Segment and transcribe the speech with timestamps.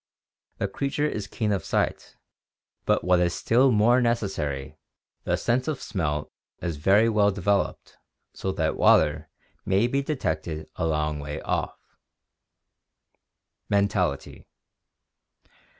[0.57, 2.15] The creature is keen of sight,
[2.87, 4.79] but what is still more necessary,
[5.25, 6.27] the sense of smell
[6.59, 7.97] is very well developed
[8.33, 9.29] so that water
[9.63, 11.77] may be detected a long way off.
[13.69, 14.47] Mentality.